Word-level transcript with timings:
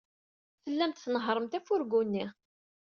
Tellamt 0.63 1.01
tnehhṛemt 1.03 1.57
afurgu-nni. 1.57 2.25